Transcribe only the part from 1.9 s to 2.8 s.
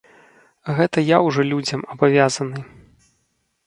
абавязаны.